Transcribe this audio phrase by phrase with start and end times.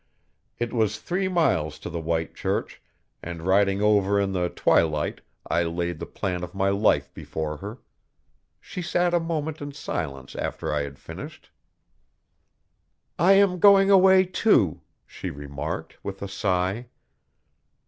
[0.57, 2.81] It was three miles to the white Church,
[3.21, 7.77] and riding over in the twilight I laid the plan of my life before her.
[8.59, 11.51] She sat a moment in silence after I had finished.
[13.19, 16.87] 'I am going away, too,' she remarked, with a sigh.